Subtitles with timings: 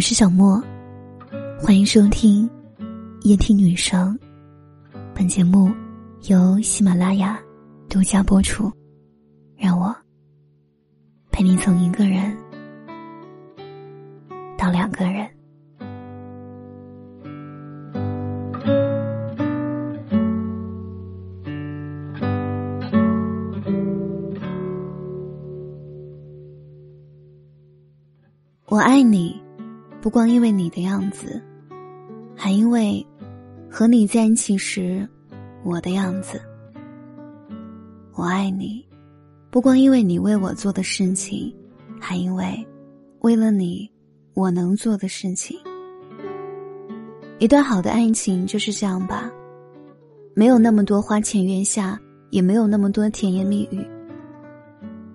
[0.00, 0.58] 我是小莫，
[1.60, 2.48] 欢迎收听
[3.20, 4.18] 夜听女生。
[5.14, 5.70] 本节目
[6.22, 7.38] 由喜马拉雅
[7.86, 8.72] 独家播出。
[9.58, 9.94] 让我
[11.30, 12.34] 陪你从一个人
[14.56, 15.28] 到两个人。
[28.64, 29.39] 我爱你，
[30.00, 31.42] 不光因为你的样子，
[32.34, 33.06] 还因为
[33.70, 35.06] 和你在一起时
[35.62, 36.40] 我的样子。
[38.14, 38.84] 我爱你，
[39.50, 41.54] 不光因为你为我做的事情，
[42.00, 42.66] 还因为
[43.20, 43.90] 为了你
[44.34, 45.58] 我能做的事情。
[47.38, 49.30] 一段好的爱情就是这样吧，
[50.34, 53.86] 没有那么多花前月下，也没有那么多甜言蜜语。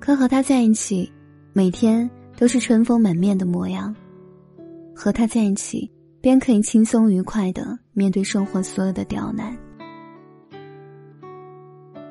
[0.00, 1.12] 可和他在一起，
[1.52, 2.10] 每天。
[2.34, 3.94] 都是春风满面的模样，
[4.94, 5.90] 和他在一起，
[6.20, 9.56] 便可以轻松愉快的面对生活所有的刁难。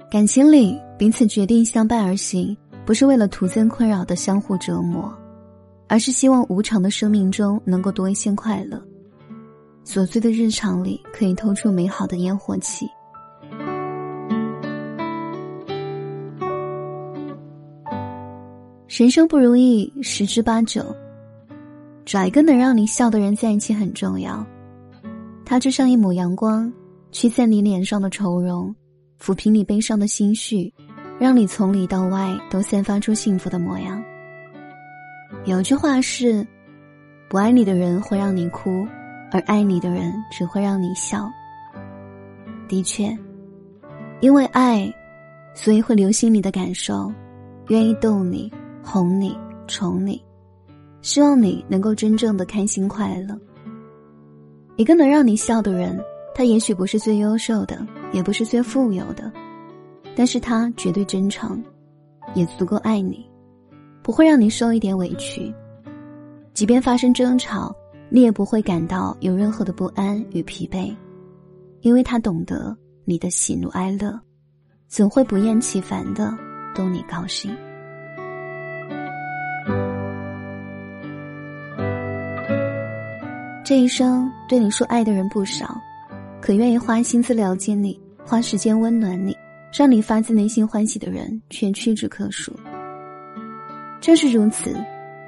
[0.10, 5.14] 感情里，彼此决定相伴而行，不是为了徒增困扰的相互折磨，
[5.88, 8.82] 而是希望无常的生命中能够多一些快乐。
[9.86, 12.86] 琐碎的日常里，可以透出美好的烟火气。
[18.88, 20.86] 人生不如意十之八九，
[22.12, 24.46] 找一个能让你笑的人在一起很重要。
[25.46, 26.70] 他就像一抹阳光，
[27.10, 28.76] 驱散你脸上的愁容，
[29.18, 30.74] 抚平你悲伤的心绪，
[31.18, 34.04] 让你从里到外都散发出幸福的模样。
[35.46, 36.46] 有句话是：
[37.30, 38.86] 不爱你的人会让你哭，
[39.32, 41.32] 而爱你的人只会让你笑。
[42.68, 43.18] 的确，
[44.20, 44.94] 因为爱，
[45.54, 47.10] 所以会留心你的感受，
[47.70, 48.52] 愿意逗你。
[48.84, 49.34] 哄你，
[49.66, 50.22] 宠你，
[51.02, 53.38] 希望你能够真正的开心快乐。
[54.78, 56.00] 一个能让你笑的人，
[56.34, 59.32] 他也许不是最优秀的，也不是最富有的，
[60.16, 61.62] 但是他绝对真诚，
[62.34, 63.30] 也足够爱你，
[64.02, 65.54] 不会让你受一点委屈。
[66.54, 67.76] 即便发生争吵，
[68.10, 70.96] 你也不会感到有任何的不安与疲惫，
[71.82, 72.76] 因为他懂得
[73.06, 74.20] 你的喜怒哀乐，
[74.88, 76.36] 总会不厌其烦的
[76.76, 77.56] 逗你高兴。
[83.72, 85.80] 这一生对你说爱的人不少，
[86.42, 89.34] 可愿意花心思了解你、花时间温暖你、
[89.72, 92.52] 让你发自内心欢喜的人却屈指可数。
[94.02, 94.76] 正是如此，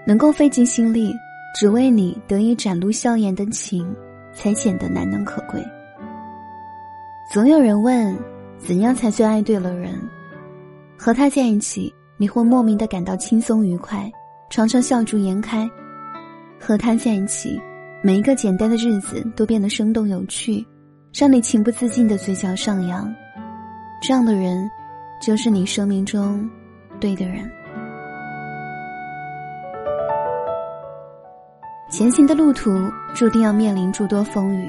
[0.06, 1.14] 能够费尽心力
[1.58, 3.90] 只为你得以展露笑颜的情，
[4.34, 5.66] 才显得难能可贵。
[7.32, 8.14] 总有人问，
[8.58, 9.98] 怎样才算爱对了人？
[10.98, 14.12] 和他在一起，你会莫名的感到轻松愉快，
[14.50, 15.66] 常常笑逐颜开。
[16.60, 17.58] 和他在一起。
[18.06, 20.66] 每一个简单的日子都变得生动有趣，
[21.14, 23.10] 让你情不自禁的嘴角上扬。
[24.02, 24.70] 这样的人，
[25.22, 26.50] 就是你生命中
[27.00, 27.50] 对的人。
[31.90, 32.70] 前行的路途
[33.16, 34.68] 注定要面临诸多风雨，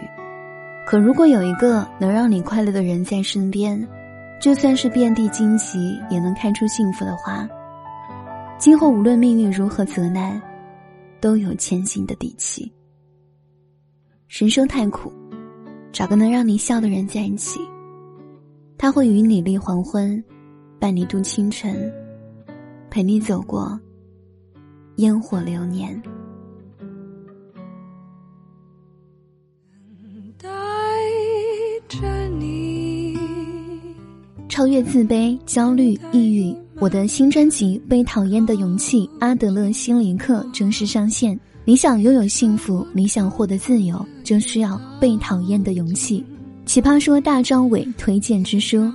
[0.86, 3.84] 可如果有一个能让你快乐的人在身边，
[4.40, 7.48] 就算是遍地荆棘也能开出幸福的花。
[8.58, 10.40] 今后无论命运如何责难，
[11.20, 12.72] 都有前行的底气。
[14.36, 15.12] 人生太苦，
[15.92, 17.60] 找个能让你笑的人在一起。
[18.76, 20.20] 他会与你立黄昏，
[20.80, 21.72] 伴你度清晨，
[22.90, 23.78] 陪你走过
[24.96, 26.02] 烟火流年。
[30.02, 30.48] 等待
[31.86, 33.16] 着你，
[34.48, 36.52] 超越自卑、焦虑、抑郁。
[36.80, 41.38] 我的新专辑《被讨厌的勇气》阿德勒心理课正式上线。
[41.66, 46.22] 你想拥有幸福，你想获得自由，就需要被讨厌的勇气。
[46.66, 48.92] 奇葩说大张伟推荐之书，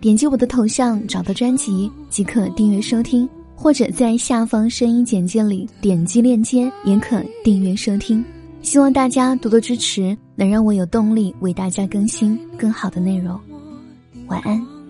[0.00, 8.24] 点击我的头像找到专辑即可订阅收听，或者在下方声音简介里点击链接也可订阅收听。
[8.60, 13.36] 希望大家多多支持，能让我有动力为大家更新更好的内容。
[14.28, 14.81] 晚安。